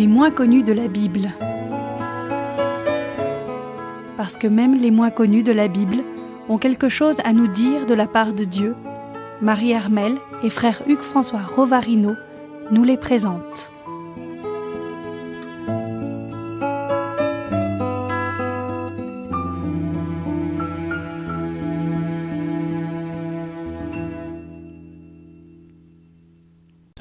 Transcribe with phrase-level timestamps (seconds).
[0.00, 1.30] Les moins connus de la Bible.
[4.16, 5.98] Parce que même les moins connus de la Bible
[6.48, 8.76] ont quelque chose à nous dire de la part de Dieu,
[9.42, 12.14] Marie Hermel et frère Hugues-François Rovarino
[12.70, 13.69] nous les présentent.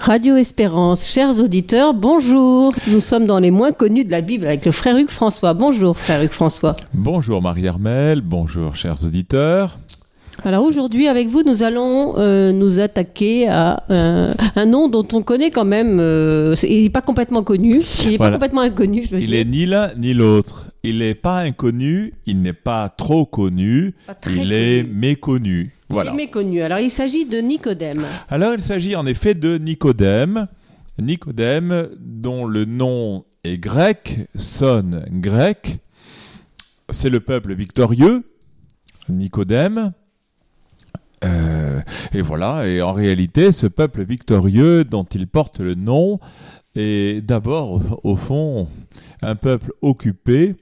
[0.09, 2.73] Radio Espérance, chers auditeurs, bonjour.
[2.87, 5.53] Nous sommes dans les moins connus de la Bible avec le frère Hugues François.
[5.53, 6.73] Bonjour, frère Hugues François.
[6.95, 9.77] Bonjour Marie-Hermel, bonjour chers auditeurs.
[10.43, 15.21] Alors aujourd'hui, avec vous, nous allons euh, nous attaquer à euh, un nom dont on
[15.21, 15.99] connaît quand même.
[15.99, 17.81] euh, il n'est pas complètement connu.
[18.05, 19.39] Il n'est pas complètement inconnu, je veux Il dire.
[19.41, 20.68] est ni l'un ni l'autre.
[20.83, 24.93] Il n'est pas inconnu, il n'est pas trop connu, Pas il est connu.
[24.95, 25.73] méconnu.
[25.89, 26.11] Voilà.
[26.11, 26.61] Il est méconnu.
[26.61, 28.05] Alors il s'agit de Nicodème.
[28.29, 30.47] Alors il s'agit en effet de Nicodème.
[30.97, 35.79] Nicodème dont le nom est grec, sonne grec.
[36.89, 38.23] C'est le peuple victorieux,
[39.09, 39.91] Nicodème.
[41.25, 41.81] Euh,
[42.13, 46.19] et voilà, et en réalité, ce peuple victorieux dont il porte le nom
[46.75, 48.69] est d'abord, au fond,
[49.21, 50.55] un peuple occupé.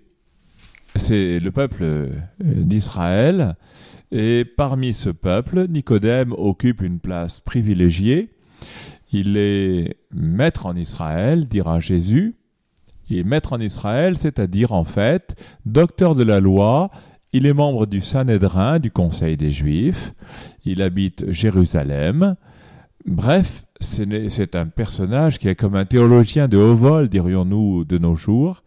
[0.98, 2.10] C'est le peuple euh,
[2.40, 3.56] d'Israël.
[4.12, 8.34] Et parmi ce peuple, Nicodème occupe une place privilégiée.
[9.12, 12.36] Il est maître en Israël, dira Jésus.
[13.12, 16.90] Et maître en Israël, c'est-à-dire en fait docteur de la loi.
[17.32, 20.14] Il est membre du Sanhédrin, du Conseil des Juifs.
[20.66, 22.36] Il habite Jérusalem.
[23.06, 28.16] Bref, c'est un personnage qui est comme un théologien de haut vol, dirions-nous, de nos
[28.16, 28.64] jours.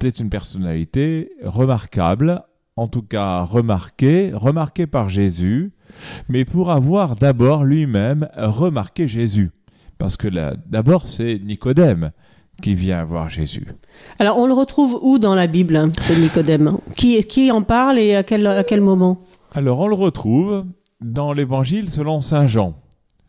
[0.00, 2.42] C'est une personnalité remarquable,
[2.76, 5.72] en tout cas remarquée, remarquée par Jésus,
[6.28, 9.50] mais pour avoir d'abord lui-même remarqué Jésus.
[9.98, 10.28] Parce que
[10.66, 12.10] d'abord, c'est Nicodème
[12.62, 13.66] qui vient voir Jésus.
[14.18, 16.76] Alors on le retrouve où dans la Bible, hein, ce Nicodème?
[16.96, 19.22] Qui, qui en parle et à quel, à quel moment?
[19.56, 20.66] Alors, on le retrouve
[21.00, 22.74] dans l'évangile selon Saint Jean.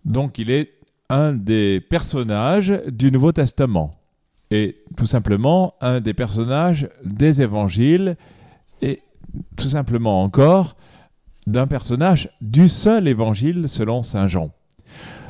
[0.05, 0.71] Donc, il est
[1.07, 3.93] un des personnages du Nouveau Testament.
[4.51, 8.15] Et tout simplement, un des personnages des évangiles.
[8.81, 9.01] Et
[9.55, 10.75] tout simplement encore,
[11.47, 14.51] d'un personnage du seul évangile selon Saint Jean.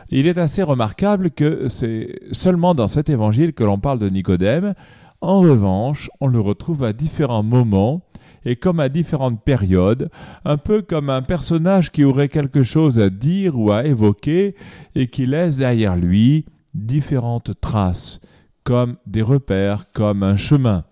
[0.10, 4.76] Il est assez remarquable que c'est seulement dans cet évangile que l'on parle de Nicodème.
[5.22, 8.02] En revanche, on le retrouve à différents moments
[8.46, 10.10] et comme à différentes périodes,
[10.46, 14.56] un peu comme un personnage qui aurait quelque chose à dire ou à évoquer
[14.94, 16.46] et qui laisse derrière lui
[16.76, 18.22] différentes traces,
[18.66, 20.84] comme des repères, comme un chemin,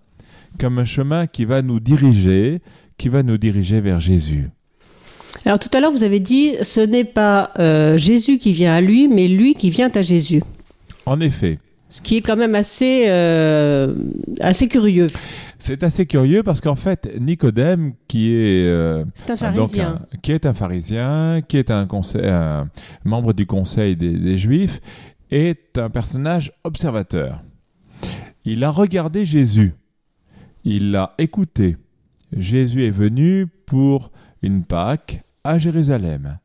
[0.59, 2.61] comme un chemin qui va nous diriger,
[2.97, 4.49] qui va nous diriger vers Jésus.
[5.45, 8.79] Alors tout à l'heure vous avez dit ce n'est pas euh, Jésus qui vient à
[8.79, 10.41] lui, mais lui qui vient à Jésus.
[11.05, 13.93] En effet, Ce qui est quand même assez, euh,
[14.39, 15.07] assez curieux.
[15.59, 19.99] c'est assez curieux parce qu'en fait, Nicodème, qui est euh, un donc pharisien.
[20.13, 22.69] un- qui est un pharisien, qui est un, conseil- un
[23.03, 24.79] membre du conseil des, des Juifs,
[25.31, 27.41] est un personnage observateur.
[28.45, 29.73] Il a regardé Jésus,
[30.63, 31.77] il l'a écouté.
[32.35, 34.11] Jésus est venu pour
[34.41, 36.39] une Pâque à Jérusalem.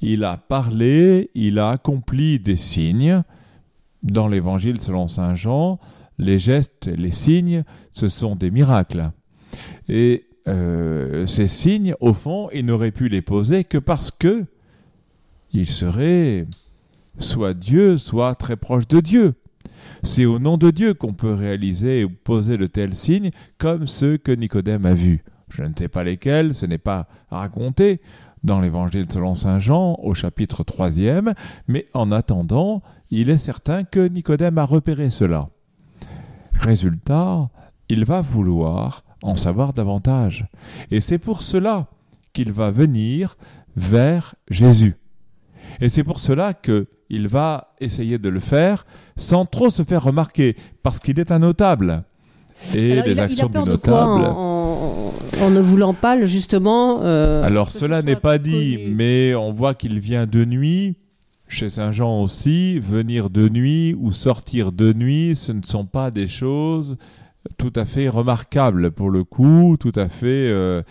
[0.00, 3.22] Il a parlé, il a accompli des signes.
[4.02, 5.78] Dans l'évangile selon Saint Jean,
[6.18, 9.10] les gestes, les signes, ce sont des miracles.
[9.88, 14.46] Et euh, ces signes, au fond, il n'aurait pu les poser que parce que
[15.52, 16.46] il serait
[17.18, 19.34] soit Dieu, soit très proche de Dieu.
[20.02, 24.16] C'est au nom de Dieu qu'on peut réaliser ou poser de tels signes comme ceux
[24.16, 25.22] que Nicodème a vus.
[25.50, 28.00] Je ne sais pas lesquels, ce n'est pas raconté
[28.44, 30.90] dans l'évangile selon Saint Jean au chapitre 3
[31.68, 35.48] mais en attendant, il est certain que Nicodème a repéré cela.
[36.54, 37.50] Résultat,
[37.88, 40.46] il va vouloir en savoir davantage.
[40.90, 41.88] Et c'est pour cela
[42.32, 43.36] qu'il va venir
[43.76, 44.96] vers Jésus.
[45.80, 48.86] Et c'est pour cela que il va essayer de le faire
[49.16, 52.04] sans trop se faire remarquer, parce qu'il est un notable.
[52.74, 54.24] Et Alors, les il, a, il a actions peur du de quoi notable.
[54.36, 59.52] en, en- en ne voulant pas justement euh, Alors cela n'est pas dit, mais on
[59.52, 60.96] voit qu'il vient de nuit.
[61.48, 66.10] Chez Saint Jean aussi, venir de nuit ou sortir de nuit, ce ne sont pas
[66.10, 66.96] des choses
[67.56, 70.26] tout à fait remarquables pour le coup, tout à fait...
[70.26, 70.82] euh,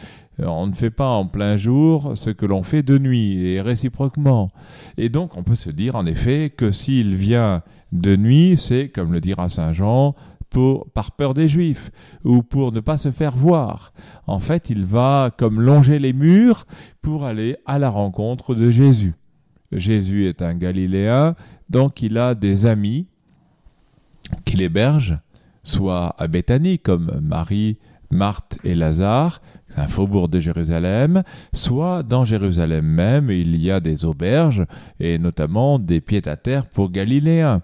[0.44, 4.52] on ne fait pas en plein jour ce que l'on fait de nuit, et réciproquement.
[4.98, 9.14] Et donc on peut se dire en effet que s'il vient de nuit, c'est, comme
[9.14, 10.16] le dira Saint Jean,
[10.50, 11.92] pour, par peur des Juifs,
[12.24, 13.94] ou pour ne pas se faire voir.
[14.26, 16.66] En fait, il va comme longer les murs
[17.02, 19.14] pour aller à la rencontre de Jésus.
[19.72, 21.36] Jésus est un Galiléen,
[21.70, 23.08] donc il a des amis
[24.46, 25.20] qu'il héberge
[25.64, 27.78] soit à Béthanie, comme Marie,
[28.12, 29.42] Marthe et Lazare,
[29.78, 31.24] un faubourg de Jérusalem,
[31.54, 34.66] soit dans Jérusalem même, il y a des auberges,
[35.00, 37.62] et notamment des pieds-à-terre pour Galiléens.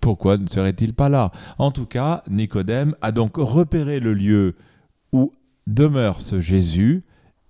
[0.00, 1.30] Pourquoi ne serait-il pas là?
[1.58, 4.54] En tout cas, Nicodème a donc repéré le lieu
[5.12, 5.32] où
[5.66, 7.02] demeure ce Jésus,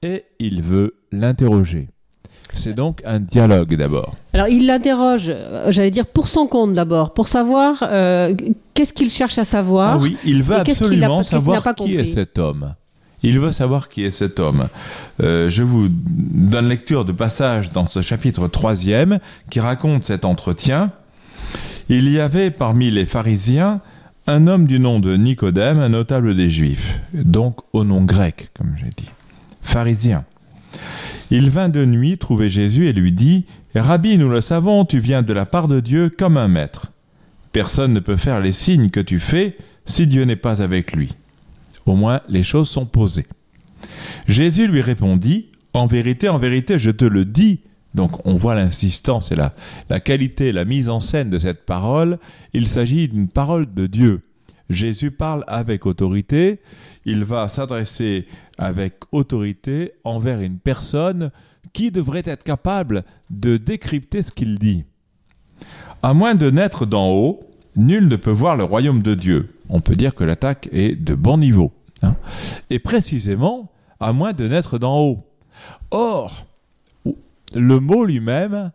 [0.02, 1.88] et il veut l'interroger.
[2.54, 4.16] C'est donc un dialogue d'abord.
[4.32, 8.34] Alors il l'interroge, euh, j'allais dire pour son compte d'abord, pour savoir euh,
[8.72, 9.92] qu'est-ce qu'il cherche à savoir.
[9.92, 12.74] Ah oui, il veut absolument a- savoir pas qui est cet homme.
[13.22, 14.68] Il veut savoir qui est cet homme.
[15.22, 19.18] Euh, je vous donne lecture de passages dans ce chapitre troisième
[19.50, 20.92] qui raconte cet entretien.
[21.88, 23.80] Il y avait parmi les pharisiens
[24.28, 28.74] un homme du nom de Nicodème, un notable des Juifs, donc au nom grec, comme
[28.76, 29.08] j'ai dit.
[29.62, 30.24] Pharisien.
[31.30, 35.22] Il vint de nuit trouver Jésus et lui dit Rabbi, nous le savons, tu viens
[35.22, 36.92] de la part de Dieu comme un maître.
[37.52, 39.56] Personne ne peut faire les signes que tu fais
[39.86, 41.14] si Dieu n'est pas avec lui.
[41.88, 43.26] Au moins, les choses sont posées.
[44.26, 47.60] Jésus lui répondit En vérité, en vérité, je te le dis.
[47.94, 49.54] Donc, on voit l'insistance et la,
[49.88, 52.18] la qualité, la mise en scène de cette parole.
[52.52, 54.20] Il s'agit d'une parole de Dieu.
[54.68, 56.60] Jésus parle avec autorité.
[57.06, 58.26] Il va s'adresser
[58.58, 61.30] avec autorité envers une personne
[61.72, 64.84] qui devrait être capable de décrypter ce qu'il dit.
[66.02, 67.47] À moins de naître d'en haut,
[67.78, 69.54] nul ne peut voir le royaume de Dieu.
[69.70, 71.72] On peut dire que l'attaque est de bon niveau.
[72.02, 72.16] hein.
[72.68, 73.70] Et précisément,
[74.00, 75.24] à moins de naître d'en haut.
[75.90, 76.46] Or,
[77.54, 78.72] le mot lui-même,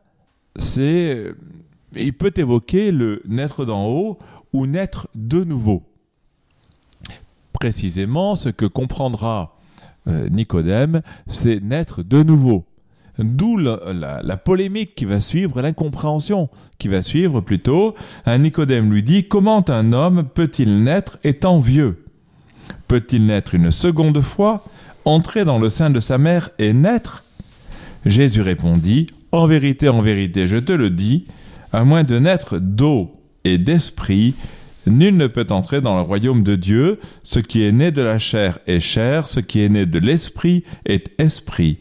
[0.56, 1.32] c'est,
[1.96, 4.18] il peut évoquer le naître d'en haut
[4.54, 5.84] ou naître de nouveau.
[7.54, 9.56] Précisément, ce que comprendra
[10.08, 12.66] euh, Nicodème, c'est naître de nouveau.
[13.20, 16.50] D'où la, polémique qui va suivre, l'incompréhension
[16.80, 17.94] qui va suivre plutôt.
[18.26, 22.04] Un Nicodème lui dit Comment un homme peut-il naître étant vieux?
[22.88, 24.64] Peut-il naître une seconde fois,
[25.06, 27.24] entrer dans le sein de sa mère et naître?
[28.06, 31.28] Jésus répondit En vérité, en vérité, je te le dis,
[31.72, 34.34] à moins de naître d'eau et d'esprit,
[34.88, 37.00] nul ne peut entrer dans le royaume de Dieu.
[37.24, 40.64] Ce qui est né de la chair est chair, ce qui est né de l'esprit
[40.86, 41.78] est esprit.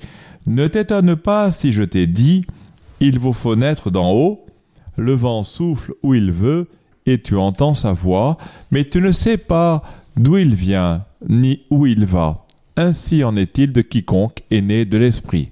[0.46, 2.44] Ne t'étonne pas si je t'ai dit
[3.00, 4.46] Il vous faut naître d'en haut.
[4.96, 6.68] Le vent souffle où il veut,
[7.06, 8.36] et tu entends sa voix,
[8.70, 9.82] mais tu ne sais pas
[10.16, 12.44] d'où il vient, ni où il va.
[12.76, 15.50] Ainsi en est-il de quiconque est né de l'esprit.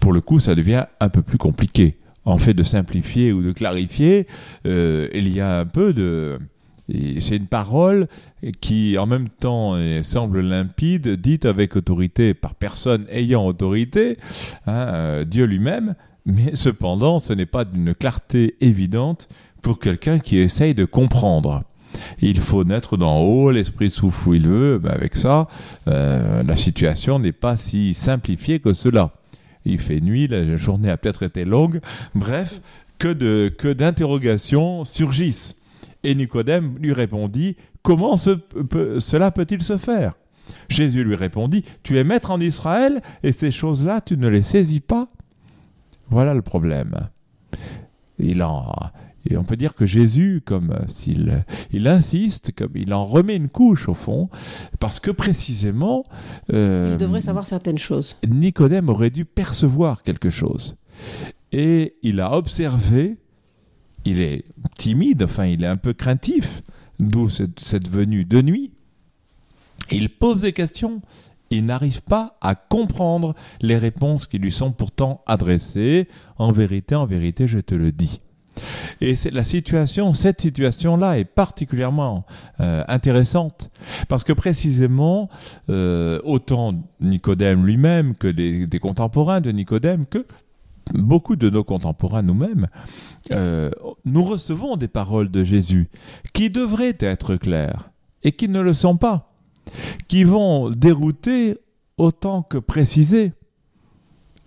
[0.00, 1.96] Pour le coup, ça devient un peu plus compliqué.
[2.24, 4.26] En fait de simplifier ou de clarifier,
[4.66, 6.38] euh, il y a un peu de...
[6.88, 8.08] C'est une parole
[8.60, 14.18] qui, en même temps, semble limpide, dite avec autorité par personne ayant autorité,
[14.66, 15.94] hein, euh, Dieu lui-même,
[16.26, 19.28] mais cependant, ce n'est pas d'une clarté évidente
[19.62, 21.64] pour quelqu'un qui essaye de comprendre.
[22.20, 24.78] Il faut naître d'en haut, l'esprit souffle où il veut.
[24.78, 25.48] Ben avec ça,
[25.88, 29.12] euh, la situation n'est pas si simplifiée que cela.
[29.64, 31.80] Il fait nuit, la journée a peut-être été longue.
[32.14, 32.60] Bref,
[32.98, 35.56] que de que d'interrogations surgissent.
[36.04, 40.14] Et Nicodème lui répondit Comment ce peut- cela peut-il se faire?
[40.68, 44.80] Jésus lui répondit Tu es maître en Israël et ces choses-là, tu ne les saisis
[44.80, 45.08] pas
[46.10, 46.94] Voilà le problème.
[48.18, 48.72] Il en,
[49.28, 53.48] et on peut dire que Jésus, comme s'il il insiste, comme il en remet une
[53.48, 54.28] couche au fond,
[54.78, 56.04] parce que précisément,
[56.52, 58.16] euh, Il devrait savoir certaines choses.
[58.28, 60.76] Nicodème aurait dû percevoir quelque chose.
[61.52, 63.16] Et il a observé,
[64.04, 64.44] il est
[64.76, 66.62] timide, enfin il est un peu craintif,
[66.98, 68.70] d'où cette, venue de nuit.
[69.90, 71.02] Il pose des questions,
[71.50, 76.08] il n'arrive pas à comprendre les réponses qui lui sont pourtant adressées.
[76.38, 78.20] En vérité, en vérité, je te le dis.
[79.00, 82.24] Et c'est la situation, cette situation-là est particulièrement
[82.60, 83.70] euh, intéressante
[84.08, 85.28] parce que précisément,
[85.70, 90.24] euh, autant Nicodème lui-même que des contemporains de Nicodème, que
[90.92, 92.68] beaucoup de nos contemporains nous-mêmes,
[93.32, 93.70] euh,
[94.04, 95.88] nous recevons des paroles de Jésus
[96.32, 97.90] qui devraient être claires
[98.22, 99.32] et qui ne le sont pas,
[100.08, 101.58] qui vont dérouter
[101.98, 103.32] autant que préciser.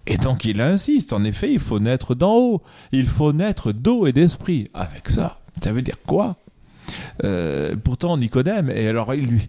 [0.05, 4.07] Et donc il insiste, en effet, il faut naître d'en haut, il faut naître d'eau
[4.07, 4.69] et d'esprit.
[4.73, 6.37] Avec ça, ça veut dire quoi?
[7.25, 9.47] Euh, pourtant Nicodème, et alors il lui,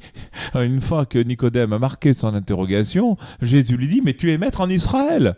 [0.54, 4.60] une fois que Nicodème a marqué son interrogation, Jésus lui dit, mais tu es maître
[4.60, 5.36] en Israël.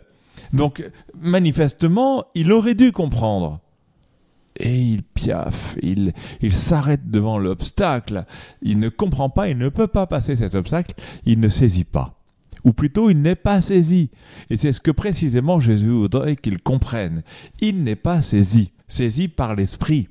[0.53, 0.83] Donc
[1.19, 3.59] manifestement, il aurait dû comprendre.
[4.57, 6.13] Et il piaffe, il,
[6.51, 8.25] s'arrête devant l'obstacle,
[8.61, 10.93] il ne comprend pas, il ne peut pas passer cet obstacle,
[11.25, 12.17] il ne saisit pas.
[12.65, 14.09] Ou plutôt, il n'est pas saisi.
[14.49, 17.23] Et c'est ce que précisément Jésus voudrait qu'il comprenne.
[17.61, 20.09] Il n'est pas saisi, saisi par l'Esprit.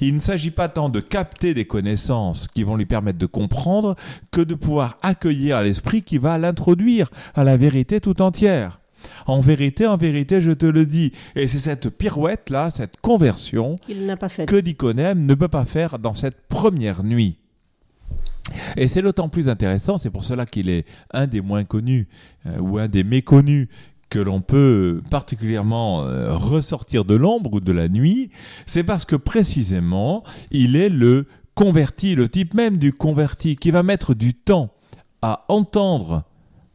[0.00, 3.94] Il ne s'agit pas tant de capter des connaissances qui vont lui permettre de comprendre
[4.32, 8.79] que de pouvoir accueillir l'esprit qui va l'introduire à la vérité tout entière.
[9.26, 11.12] En vérité, en vérité, je te le dis.
[11.36, 17.02] Et c'est cette pirouette-là, cette conversion, que Nicodème ne peut pas faire dans cette première
[17.02, 17.36] nuit.
[18.76, 22.08] Et c'est d'autant plus intéressant, c'est pour cela qu'il est un des moins connus
[22.46, 23.68] euh, ou un des méconnus
[24.08, 28.30] que l'on peut particulièrement euh, ressortir de l'ombre ou de la nuit,
[28.66, 33.82] c'est parce que précisément, il est le converti, le type même du converti, qui va
[33.82, 34.70] mettre du temps
[35.22, 36.24] à entendre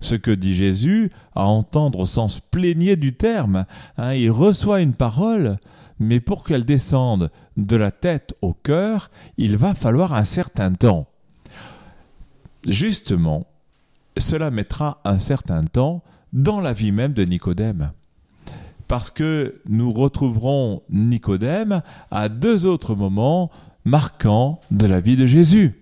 [0.05, 3.65] ce que dit Jésus, à entendre au sens plénier du terme.
[3.97, 4.13] Hein.
[4.13, 5.57] il reçoit une parole,
[6.00, 11.07] mais pour qu'elle descende de la tête au cœur, il va falloir un certain temps.
[12.67, 13.45] Justement,
[14.17, 17.91] cela mettra un certain temps dans la vie même de Nicodème.
[18.88, 21.81] Parce que nous retrouverons Nicodème
[22.12, 23.50] à deux autres moments
[23.83, 25.81] marquants de la vie de Jésus.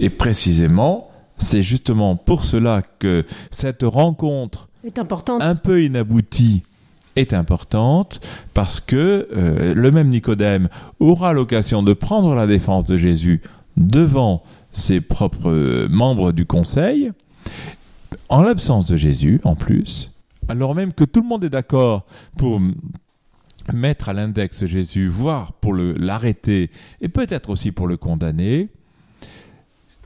[0.00, 5.42] Et précisément, c'est justement pour cela que cette rencontre est importante.
[5.42, 6.62] un peu inaboutie
[7.16, 8.20] est importante
[8.54, 13.42] parce que euh, le même Nicodème aura l'occasion de prendre la défense de Jésus
[13.76, 17.12] devant ses propres membres du conseil
[18.28, 20.12] en l'absence de Jésus, en plus,
[20.48, 22.60] alors même que tout le monde est d'accord pour
[23.72, 26.70] mettre à l'index Jésus, voire pour l'arrêter,
[27.00, 28.68] et peut-être aussi pour le condamner,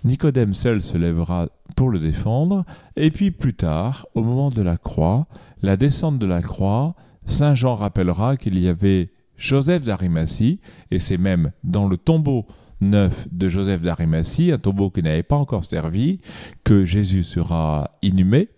[0.05, 2.65] Nicodème seul se lèvera pour le défendre,
[2.97, 5.26] et puis plus tard, au moment de la croix,
[5.62, 10.61] la descente de la croix, Saint Jean rappellera qu'il y avait Joseph d'Arimathie,
[10.91, 12.47] et c'est même dans le tombeau
[12.81, 16.21] neuf de Joseph d'Arimathie, un tombeau qui n'avait pas encore servi,
[16.65, 18.49] que Jésus sera inhumé,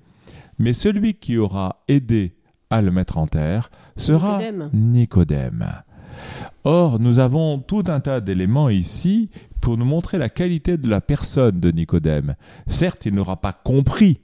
[0.58, 2.34] mais celui qui aura aidé
[2.70, 4.40] à le mettre en terre sera
[4.72, 5.66] Nicodème.
[6.64, 11.00] Or, nous avons tout un tas d'éléments ici pour nous montrer la qualité de la
[11.00, 12.34] personne de Nicodème.
[12.66, 14.20] Certes, il n'aura pas compris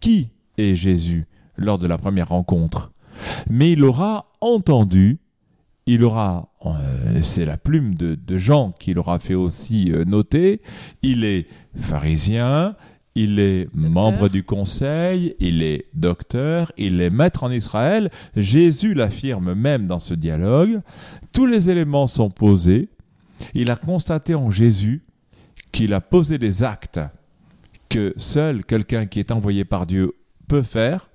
[0.00, 1.26] qui est Jésus
[1.56, 2.92] lors de la première rencontre,
[3.48, 5.18] mais il aura entendu
[5.86, 10.60] il aura, euh, c'est la plume de, Jean qui l'aura fait aussi euh, noter,
[11.02, 12.74] il est pharisien,
[13.16, 18.10] il est membre du conseil, il est docteur, il est maître en Israël.
[18.36, 20.82] Jésus l'affirme même dans ce dialogue.
[21.32, 22.90] Tous les éléments sont posés.
[23.54, 25.02] Il a constaté en Jésus
[25.72, 27.00] qu'il a posé des actes
[27.88, 30.12] que seul quelqu'un qui est envoyé par Dieu
[30.46, 31.08] peut faire.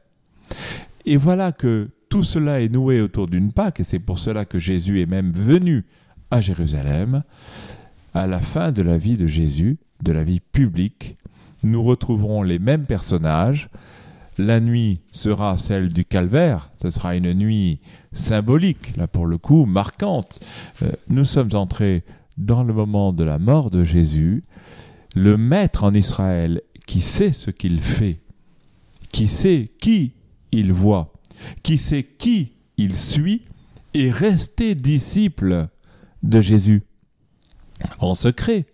[1.05, 4.57] Et voilà que tout cela est noué autour d'une Pâque, et c'est pour cela que
[4.57, 5.85] Jésus est même venu
[6.31, 7.23] à Jérusalem.
[8.15, 11.17] À la fin de la vie de Jésus, de la vie publique,
[11.63, 13.69] nous retrouverons les mêmes personnages.
[14.37, 17.79] La nuit sera celle du calvaire, ce sera une nuit
[18.13, 20.39] symbolique, là pour le coup, marquante.
[20.81, 22.03] Euh, nous sommes entrés
[22.37, 24.43] dans le moment de la mort de Jésus.
[25.15, 28.21] Le maître en Israël qui sait ce qu'il fait,
[29.11, 30.13] qui sait qui
[30.51, 31.13] il voit,
[31.63, 33.43] qui sait qui il suit,
[33.93, 35.67] est resté disciple
[36.23, 36.83] de Jésus.
[37.99, 38.65] En secret,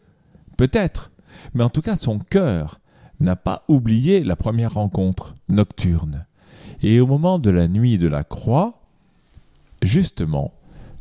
[0.57, 1.11] peut-être,
[1.53, 2.79] mais en tout cas son cœur
[3.19, 6.25] n'a pas oublié la première rencontre nocturne.
[6.81, 8.81] Et au moment de la nuit de la croix,
[9.81, 10.53] justement,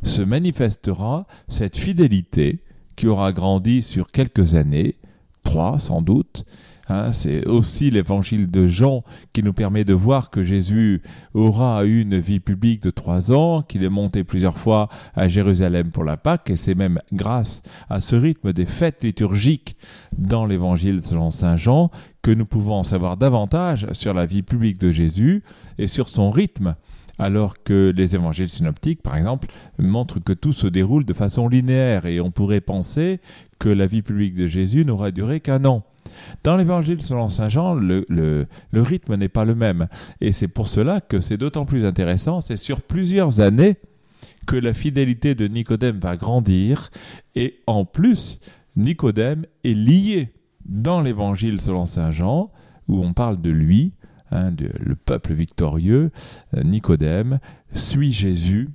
[0.03, 2.63] se manifestera cette fidélité
[2.95, 4.95] qui aura grandi sur quelques années,
[5.43, 6.45] trois sans doute,
[6.89, 9.03] Hein, c'est aussi l'évangile de Jean
[9.33, 11.01] qui nous permet de voir que Jésus
[11.33, 15.91] aura eu une vie publique de trois ans, qu'il est monté plusieurs fois à Jérusalem
[15.91, 19.75] pour la Pâque, et c'est même grâce à ce rythme des fêtes liturgiques
[20.17, 21.91] dans l'évangile selon Saint Jean
[22.21, 25.43] que nous pouvons en savoir davantage sur la vie publique de Jésus
[25.77, 26.75] et sur son rythme
[27.19, 29.47] alors que les évangiles synoptiques, par exemple,
[29.79, 33.19] montrent que tout se déroule de façon linéaire et on pourrait penser
[33.59, 35.83] que la vie publique de Jésus n'aura duré qu'un an.
[36.43, 39.87] Dans l'évangile selon Saint Jean, le, rythme n'est pas le même.
[40.21, 43.77] Et c'est pour cela que c'est d'autant plus intéressant, c'est sur plusieurs années
[44.45, 46.89] que la fidélité de Nicodème va grandir.
[47.35, 48.39] Et en plus,
[48.75, 50.33] Nicodème est lié
[50.65, 52.51] dans l'évangile selon Saint Jean,
[52.87, 53.93] où on parle de lui,
[54.31, 56.11] hein, le peuple victorieux,
[56.55, 57.39] euh, Nicodème,
[57.73, 58.69] suit Jésus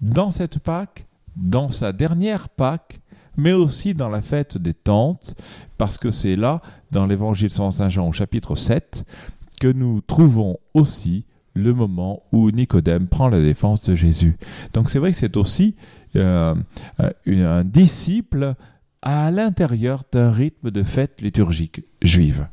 [0.00, 3.00] dans cette Pâque, dans sa dernière Pâque,
[3.36, 5.34] mais aussi dans la fête des tentes,
[5.76, 6.60] parce que c'est là,
[6.90, 9.04] dans l'évangile selon Saint Jean au chapitre 7,
[9.60, 11.24] que nous trouvons aussi
[11.54, 14.36] le moment où Nicodème prend la défense de Jésus.
[14.72, 15.74] Donc c'est vrai que c'est aussi
[16.16, 16.54] euh,
[17.26, 18.54] un disciple
[19.02, 22.46] à l'intérieur d'un rythme de fête liturgique juive.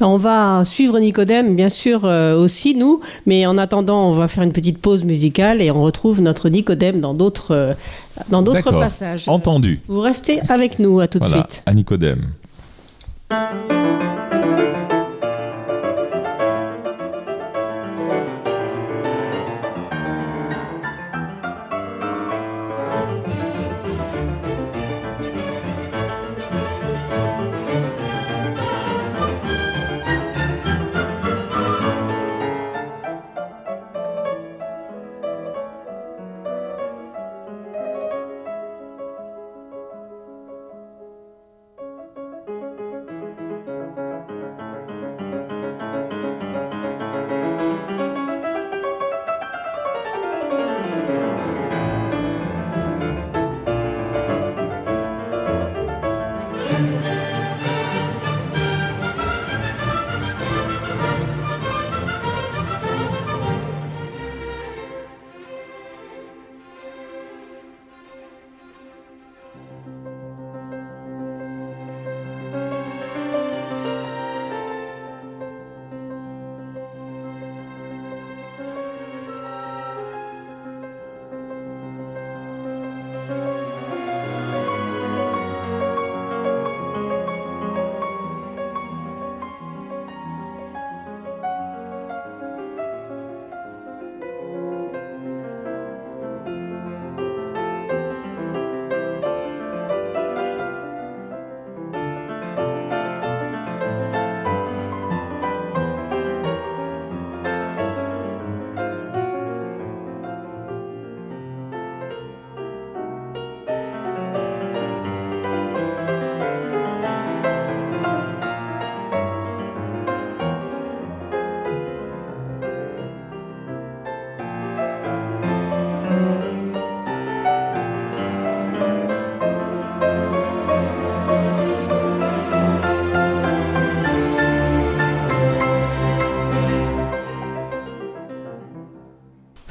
[0.00, 4.28] Alors, on va suivre Nicodème, bien sûr, euh, aussi, nous, mais en attendant, on va
[4.28, 7.74] faire une petite pause musicale et on retrouve notre Nicodème dans d'autres euh,
[8.28, 9.28] dans d'autres passages.
[9.28, 9.80] Entendu.
[9.88, 11.62] Vous restez avec nous, à tout de Voilà, suite.
[11.66, 12.26] à Nicodème.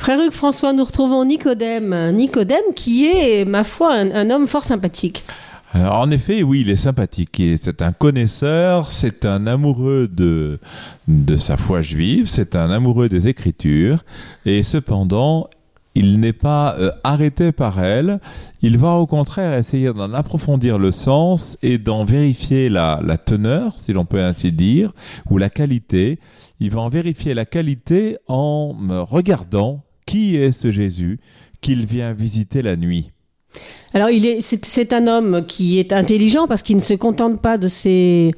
[0.06, 2.12] Frère Hugues François, nous retrouvons Nicodème.
[2.12, 5.26] Nicodème qui est, ma foi, un, homme fort sympathique.
[5.74, 7.42] Alors, en effet, oui, il est sympathique.
[7.60, 10.60] C'est un connaisseur, c'est un amoureux de,
[11.08, 14.06] de sa foi juive, c'est un amoureux des Écritures,
[14.46, 15.50] et cependant,
[15.96, 18.20] il n'est pas euh, arrêté par elle.
[18.62, 23.80] Il va au contraire essayer d'en approfondir le sens et d'en vérifier la, la teneur,
[23.80, 24.92] si l'on peut ainsi dire,
[25.32, 26.20] ou la qualité.
[26.60, 31.20] Il va en vérifier la qualité en euh, regardant qui est ce Jésus
[31.62, 33.12] qu'il vient visiter la nuit?
[33.94, 37.42] Alors, il est, c'est, c'est un homme qui est intelligent parce qu'il ne se contente
[37.42, 38.32] pas de ses,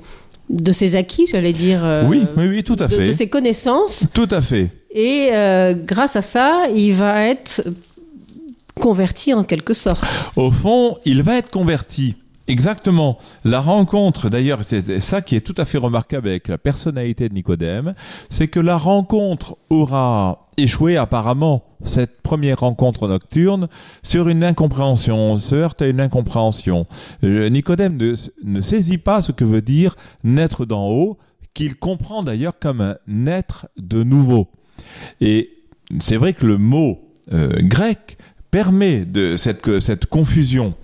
[0.49, 1.83] de ses acquis, j'allais dire.
[1.83, 3.07] euh, oui, oui, oui, tout à de, fait.
[3.07, 4.05] de ses connaissances.
[4.13, 4.69] Tout à fait.
[4.91, 7.63] Et euh, grâce à ça, il va être
[8.79, 10.05] converti en quelque sorte.
[10.35, 12.15] Au fond, il va être converti.
[12.47, 13.17] Exactement.
[13.43, 17.33] La rencontre, d'ailleurs, c'est ça qui est tout à fait remarquable avec la personnalité de
[17.33, 17.93] Nicodème,
[18.29, 23.67] c'est que la rencontre aura échoué apparemment, cette première rencontre nocturne,
[24.01, 25.17] sur une incompréhension.
[25.17, 26.85] On se heurte à une incompréhension.
[27.25, 27.97] Euh, Nicodème
[28.43, 31.17] ne, saisit pas ce que veut dire naître d'en haut,
[31.53, 34.47] qu'il comprend d'ailleurs comme un naître de nouveau.
[35.19, 35.49] Et
[35.99, 36.99] c'est vrai que le mot
[37.33, 38.17] euh, grec
[38.51, 40.75] permet de cette confusion.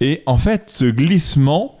[0.00, 1.78] Et en fait, ce glissement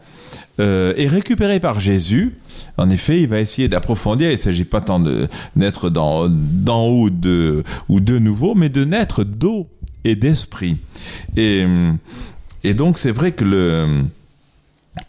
[0.60, 2.36] euh, est récupéré par Jésus.
[2.76, 4.30] En effet, il va essayer d'approfondir.
[4.30, 8.84] Il ne s'agit pas tant de naître d'en haut de, ou de nouveau, mais de
[8.84, 9.68] naître d'eau
[10.04, 10.78] et d'esprit.
[11.36, 11.64] Et,
[12.74, 14.02] donc, c'est vrai que, le,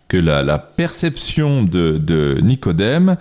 [0.07, 3.17] que la, perception de Nicodème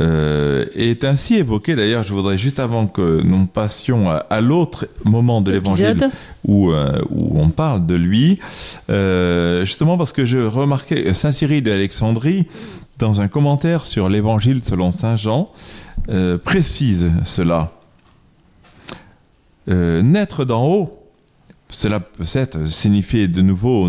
[0.00, 1.74] euh, est ainsi évoquée.
[1.74, 6.08] D'ailleurs, je voudrais juste avant que nous passions à, à l'autre moment de l'évangile
[6.46, 8.38] où, euh, où on parle de lui,
[8.88, 12.46] euh, justement parce que je remarquais Saint Cyril d'Alexandrie,
[12.98, 15.50] dans un commentaire sur l'évangile selon Saint Jean,
[16.44, 17.72] précise cela.
[19.66, 20.99] Naître d'en haut,
[21.70, 23.88] cela peut être signifier de nouveau,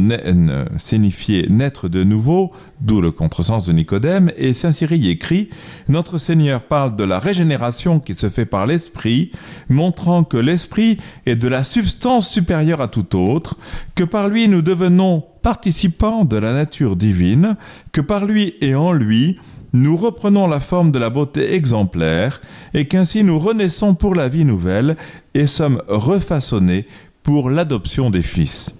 [0.80, 5.50] signifier naître de nouveau, d'où le contresens de Nicodème, et Saint Cyril écrit
[5.88, 9.32] Notre Seigneur parle de la régénération qui se fait par l'Esprit,
[9.68, 13.58] montrant que l'Esprit est de la substance supérieure à tout autre,
[13.96, 17.56] que par lui nous devenons participants de la nature divine,
[17.92, 19.40] que par lui et en lui
[19.74, 22.42] nous reprenons la forme de la beauté exemplaire,
[22.74, 24.98] et qu'ainsi nous renaissons pour la vie nouvelle
[25.34, 26.86] et sommes refaçonnés
[27.24, 28.74] pour l'adoption des fils.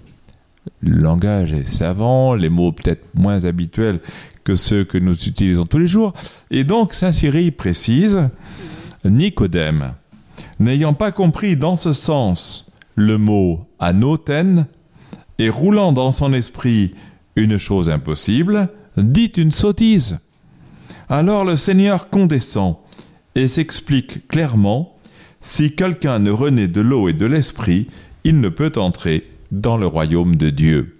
[0.80, 4.00] Le langage est savant, les mots peut-être moins habituels
[4.44, 6.12] que ceux que nous utilisons tous les jours.
[6.50, 8.28] Et donc, Saint Cyril précise,
[9.04, 9.92] Nicodème,
[10.58, 14.66] n'ayant pas compris dans ce sens le mot anoten,
[15.38, 16.94] et roulant dans son esprit
[17.36, 20.20] une chose impossible, dit une sottise.
[21.08, 22.78] Alors le Seigneur condescend
[23.34, 24.96] et s'explique clairement,
[25.40, 27.88] si quelqu'un ne renaît de l'eau et de l'esprit,
[28.24, 30.98] il ne peut entrer dans le royaume de Dieu.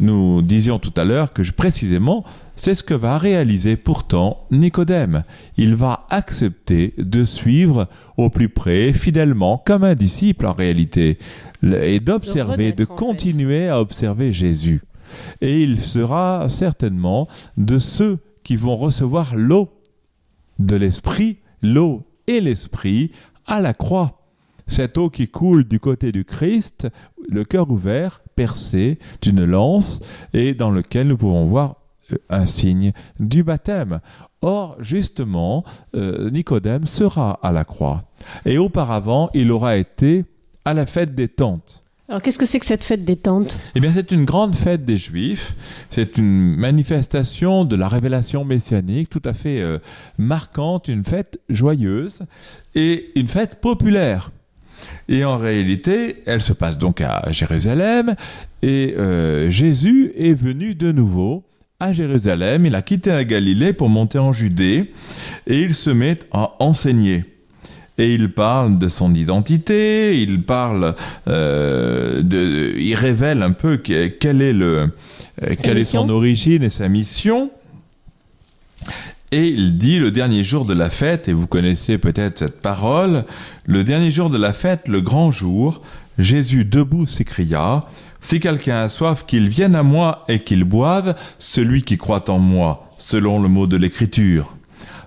[0.00, 2.24] Nous disions tout à l'heure que précisément,
[2.56, 5.24] c'est ce que va réaliser pourtant Nicodème.
[5.58, 11.18] Il va accepter de suivre au plus près, fidèlement, comme un disciple en réalité,
[11.62, 14.82] et d'observer, de, continuer à observer Jésus.
[15.42, 19.68] Et il sera certainement de ceux qui vont recevoir l'eau
[20.58, 23.10] de l'Esprit, l'eau et l'Esprit
[23.46, 24.19] à la croix
[24.70, 26.88] cette eau qui coule du côté du Christ,
[27.28, 30.00] le cœur ouvert, percé d'une lance,
[30.32, 31.76] et dans lequel nous pouvons voir
[32.12, 34.00] euh, un signe du baptême.
[34.42, 38.04] Or, justement, euh, Nicodème sera à la croix.
[38.46, 40.24] Et auparavant, il aura été
[40.64, 41.82] à la fête des tentes.
[42.08, 43.56] Alors qu'est-ce que c'est que cette fête des tentes?
[43.76, 45.54] Eh bien c'est une grande fête des Juifs,
[45.90, 49.78] c'est une manifestation de la révélation messianique tout à fait euh,
[50.18, 52.22] marquante, une fête joyeuse
[52.74, 54.32] et une fête populaire.
[55.08, 58.14] Et en réalité, elle se passe donc à Jérusalem,
[58.62, 61.44] et euh, Jésus est venu de nouveau
[61.80, 64.92] à Jérusalem, il a quitté la Galilée pour monter en Judée,
[65.46, 67.24] et il se met à enseigner.
[67.96, 70.94] Et il parle de son identité, il parle,
[71.26, 74.90] euh, de, il révèle un peu quelle est, le,
[75.62, 77.50] quelle est son origine et sa mission.
[79.32, 83.24] Et il dit le dernier jour de la fête, et vous connaissez peut-être cette parole,
[83.64, 85.82] le dernier jour de la fête, le grand jour,
[86.18, 87.84] Jésus debout s'écria,
[88.20, 92.38] Si quelqu'un a soif, qu'il vienne à moi et qu'il boive, celui qui croit en
[92.40, 94.56] moi, selon le mot de l'Écriture.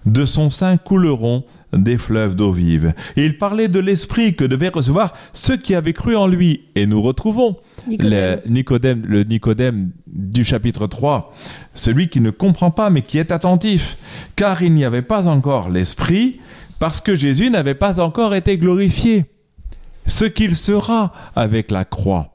[0.06, 2.94] De son sein couleront des fleuves d'eau vive.
[3.16, 6.66] Et il parlait de l'esprit que devaient recevoir ceux qui avaient cru en lui.
[6.76, 11.34] Et nous retrouvons Le, Nicodème, le Nicodème du chapitre 3,
[11.74, 13.98] celui qui ne comprend pas mais qui est attentif,
[14.36, 16.40] car il n'y avait pas encore l'esprit,
[16.80, 19.26] parce que Jésus n'avait pas encore été glorifié.
[20.06, 22.34] Ce qu'il sera avec la croix.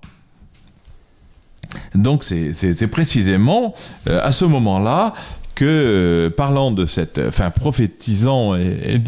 [1.94, 3.74] Donc c'est précisément
[4.08, 5.12] euh, à ce moment-là
[5.58, 9.02] que, euh, parlant de cette, enfin prophétisant et,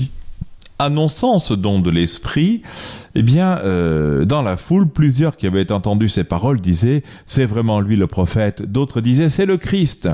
[0.81, 2.63] annonçant ce don de l'esprit,
[3.15, 7.81] eh bien, euh, dans la foule, plusieurs qui avaient entendu ces paroles disaient c'est vraiment
[7.81, 8.63] lui le prophète.
[8.63, 10.09] D'autres disaient c'est le Christ.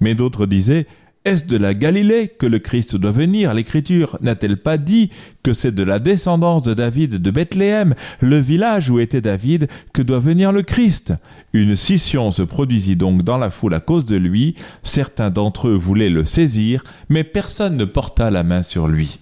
[0.00, 0.88] Mais d'autres disaient
[1.24, 3.54] est-ce de la Galilée que le Christ doit venir?
[3.54, 5.10] L'Écriture n'a-t-elle pas dit
[5.44, 10.02] que c'est de la descendance de David de Bethléem, le village où était David, que
[10.02, 11.12] doit venir le Christ?
[11.52, 14.56] Une scission se produisit donc dans la foule à cause de lui.
[14.82, 19.20] Certains d'entre eux voulaient le saisir, mais personne ne porta la main sur lui.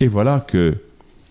[0.00, 0.76] Et voilà que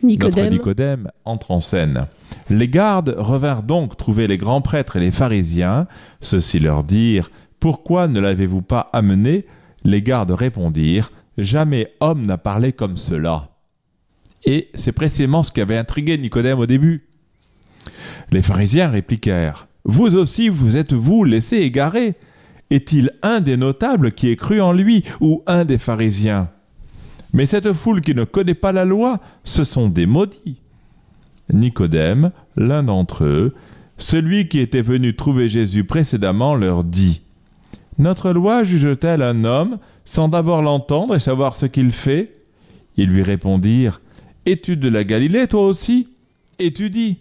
[0.01, 0.45] Nicodème.
[0.45, 2.07] notre Nicodème entre en scène.
[2.49, 5.87] Les gardes revinrent donc trouver les grands prêtres et les pharisiens.
[6.21, 7.29] Ceux-ci leur dirent
[7.65, 9.47] Pourquoi ne l'avez-vous pas amené?
[9.83, 13.57] Les gardes répondirent Jamais homme n'a parlé comme cela.
[14.43, 17.07] Et c'est précisément ce qui avait intrigué Nicodème au début.
[18.31, 22.13] Les pharisiens répliquèrent Vous aussi, vous êtes-vous laissé égarer
[22.69, 26.51] Est-il un des notables qui ait cru en lui ou un des pharisiens?
[27.33, 30.61] Mais cette foule qui ne connaît pas la loi, ce sont des maudits.
[31.51, 33.55] Nicodème, l'un d'entre eux,
[33.97, 37.21] celui qui était venu trouver Jésus précédemment, leur dit
[37.97, 42.35] Notre loi juge-t-elle un homme sans d'abord l'entendre et savoir ce qu'il fait?
[42.97, 44.01] Ils lui répondirent
[44.45, 46.09] Es-tu de la Galilée, toi aussi?
[46.59, 47.17] Étudie,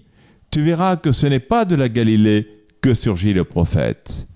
[0.50, 2.48] tu verras que ce n'est pas de la Galilée
[2.80, 4.26] que surgit le prophète.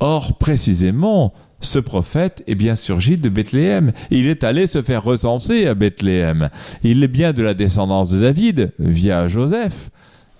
[0.00, 3.92] Or, précisément, ce prophète est bien surgi de Bethléem.
[4.10, 6.50] Il est allé se faire recenser à Bethléem.
[6.82, 9.90] Il est bien de la descendance de David via Joseph.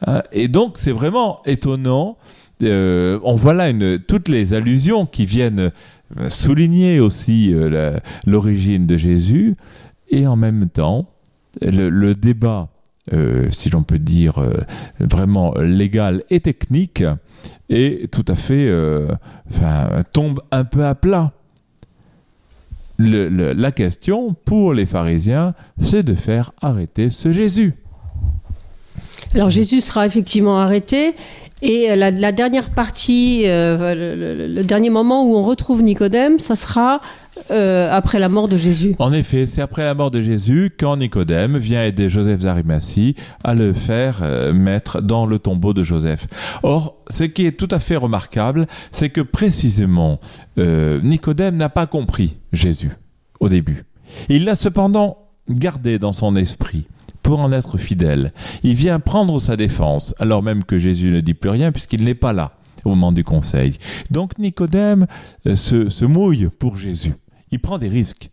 [0.06, 2.16] Euh, et donc c'est vraiment étonnant.
[2.62, 3.72] Euh, on voit là
[4.06, 5.70] toutes les allusions qui viennent
[6.18, 7.54] euh, souligner aussi
[8.26, 9.56] l'origine de Jésus.
[10.10, 11.10] Et en même temps,
[11.60, 12.68] le, débat,
[13.50, 14.42] si l'on peut dire
[15.00, 17.02] vraiment légal et technique,
[17.68, 19.08] et tout à fait euh,
[20.12, 21.32] tombe un peu à plat.
[22.98, 27.74] la question pour les pharisiens, c'est de faire arrêter ce Jésus.
[29.34, 31.14] Alors Jésus sera effectivement arrêté
[31.62, 33.94] Et la, la dernière partie, euh,
[34.48, 37.00] le, dernier moment où on retrouve Nicodème, ça sera
[37.50, 38.94] euh, après la mort de Jésus.
[38.98, 43.14] En effet, c'est après la mort de Jésus quand Nicodème vient aider Joseph d'Arimathie
[43.44, 46.26] à le faire euh, mettre dans le tombeau de Joseph.
[46.62, 50.20] Or, ce qui est tout à fait remarquable, c'est que précisément,
[50.58, 52.90] euh, Nicodème n'a pas compris Jésus
[53.40, 53.84] au début.
[54.28, 56.86] Il l'a cependant gardé dans son esprit
[57.22, 58.32] pour en être fidèle.
[58.62, 62.14] Il vient prendre sa défense, alors même que Jésus ne dit plus rien puisqu'il n'est
[62.14, 62.52] pas là
[62.84, 63.76] au moment du conseil.
[64.10, 65.06] Donc Nicodème
[65.46, 67.14] euh, se, mouille pour Jésus.
[67.50, 68.30] Il prend des risques.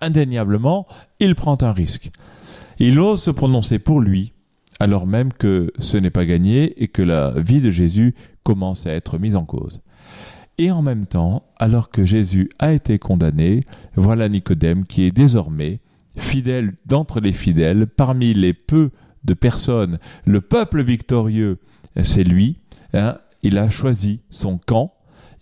[0.00, 0.86] Indéniablement,
[1.20, 2.10] il prend un risque.
[2.78, 4.32] Il ose se prononcer pour lui,
[4.80, 8.92] alors même que ce n'est pas gagné et que la vie de Jésus commence à
[8.92, 9.82] être mise en cause.
[10.58, 13.64] Et en même temps, alors que Jésus a été condamné,
[13.96, 15.80] voilà Nicodème qui est désormais
[16.16, 18.90] fidèle d'entre les fidèles, parmi les peu
[19.24, 21.58] de personnes, le peuple victorieux,
[22.02, 22.58] c'est lui.
[22.94, 24.92] hein, il a choisi son camp.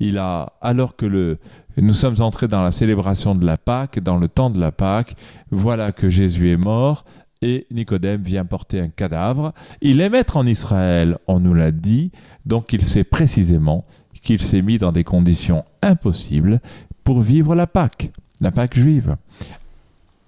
[0.00, 1.38] Il a, alors que le,
[1.76, 5.14] nous sommes entrés dans la célébration de la Pâque, dans le temps de la Pâque,
[5.50, 7.04] voilà que Jésus est mort
[7.42, 9.52] et Nicodème vient porter un cadavre.
[9.82, 12.10] Il est maître en Israël, on nous l'a dit,
[12.44, 13.84] donc il sait précisément
[14.22, 16.60] qu'il s'est mis dans des conditions impossibles
[17.04, 18.10] pour vivre la Pâque,
[18.40, 19.16] la Pâque juive.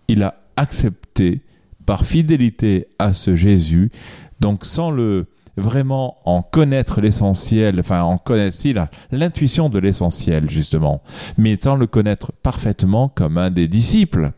[0.09, 1.43] Il a accepté
[1.85, 3.91] par fidélité à ce Jésus,
[4.41, 8.59] donc sans le vraiment en connaître l'essentiel, enfin en connaître
[9.11, 11.03] l'intuition de l'essentiel justement,
[11.39, 14.33] mais sans le connaître parfaitement comme un des disciples,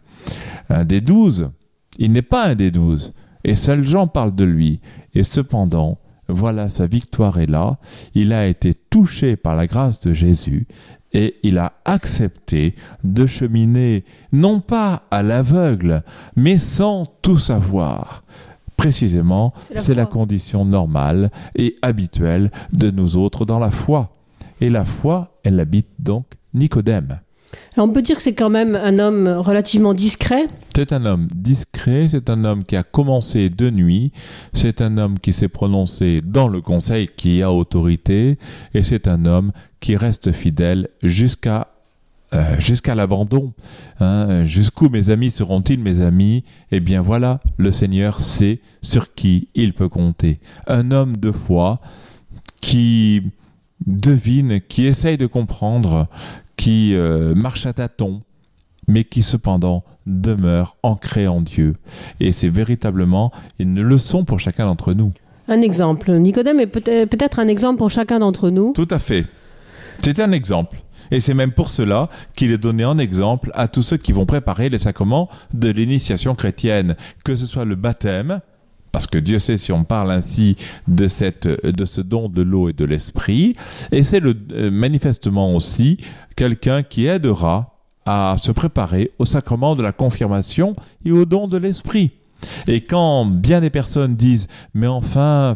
[0.69, 1.51] un des douze.
[1.99, 4.81] Il n'est pas un des douze, et seul Jean parle de lui.
[5.15, 7.79] Et cependant, voilà, sa victoire est là.
[8.15, 10.67] Il a été touché par la grâce de Jésus
[11.13, 16.03] et il a accepté de cheminer non pas à l'aveugle,
[16.37, 18.25] mais sans tout savoir.
[18.77, 24.15] Précisément, c'est la condition normale et habituelle de nous autres dans la foi.
[24.61, 27.21] Et la foi, elle habite donc Nicodème.
[27.77, 30.49] On peut dire que c'est quand même un homme relativement discret.
[30.75, 34.13] C'est un homme discret, c'est un homme qui a commencé de nuit,
[34.53, 38.39] c'est un homme qui s'est prononcé dans le conseil, qui a autorité,
[38.75, 41.69] et c'est un homme qui reste fidèle jusqu'à
[42.35, 43.55] euh, jusqu'à l'abandon.
[44.01, 46.45] Hein, Jusqu'où mes amis seront-ils mes amis?
[46.71, 50.39] Eh bien voilà, le Seigneur sait sur qui il peut compter.
[50.67, 51.81] Un homme de foi
[52.61, 53.23] qui
[53.87, 56.07] devine, qui essaye de comprendre,
[56.59, 58.21] qui euh, marche à tâtons,
[58.89, 61.77] mais qui cependant demeure ancré en Dieu.
[62.21, 65.13] Et c'est véritablement une leçon pour chacun d'entre nous.
[65.47, 66.13] Un exemple.
[66.13, 68.73] Nicodème est peut-être peut-être un exemple pour chacun d'entre nous.
[68.75, 69.25] Tout à fait.
[70.01, 70.77] C'est un exemple.
[71.11, 74.27] Et c'est même pour cela qu'il est donné en exemple à tous ceux qui vont
[74.27, 78.41] préparer les sacrements de l'initiation chrétienne, que ce soit le baptême,
[78.99, 80.57] parce que Dieu sait si on parle ainsi
[80.89, 83.55] de, ce don de l'eau et de l'esprit,
[83.93, 85.99] et c'est euh, manifestement aussi
[86.35, 91.59] quelqu'un qui aidera à se préparer au sacrement de la confirmation et au don de
[91.59, 92.11] l'esprit.
[92.67, 95.55] Et quand bien des personnes disent mais enfin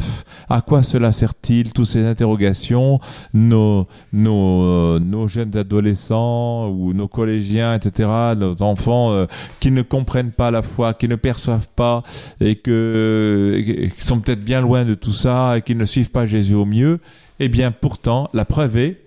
[0.49, 3.01] à quoi cela sert-il toutes ces interrogations
[3.33, 9.27] nos, nos, euh, nos jeunes adolescents ou nos collégiens etc nos enfants euh,
[9.61, 12.03] qui ne comprennent pas la foi qui ne perçoivent pas
[12.41, 16.27] et et qui sont peut-être bien loin de tout ça et qui ne suivent pas
[16.27, 17.01] Jésus au mieux
[17.41, 19.01] eh bien pourtant la preuve est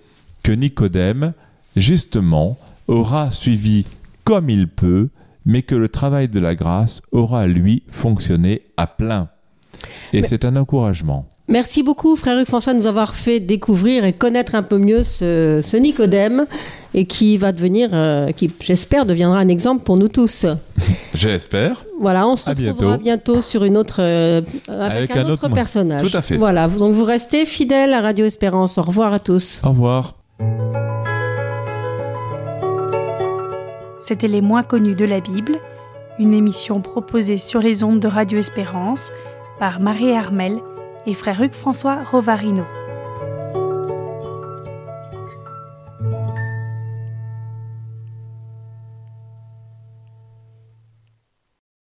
[0.43, 1.33] que Nicodème
[1.75, 2.57] justement
[2.87, 3.85] aura suivi
[4.23, 5.09] comme il peut
[5.45, 9.29] mais que le travail de la grâce aura, lui, fonctionné à plein.
[10.13, 11.25] Et Mais- c'est un encouragement.
[11.47, 15.03] Merci beaucoup, frère Hugues François, de nous avoir fait découvrir et connaître un peu mieux
[15.03, 16.45] ce, ce Nicodème
[16.95, 20.47] et qui va devenir, euh, qui j'espère deviendra un exemple pour nous tous.
[21.13, 21.85] J'espère.
[21.99, 23.03] Voilà, on se retrouvera bientôt.
[23.03, 26.09] bientôt, sur une autre, euh, avec, Avec un, un autre, autre personnage.
[26.09, 26.37] Tout à fait.
[26.37, 28.79] Voilà, donc vous restez fidèles à Radio Espérance.
[28.79, 29.61] Au revoir à tous.
[29.63, 30.15] Au revoir.
[34.07, 35.59] C'était Les moins connus de la Bible,
[36.19, 39.11] une émission proposée sur les ondes de Radio Espérance
[39.57, 40.59] par Marie Armel
[41.07, 42.65] et frère Hugues François Rovarino.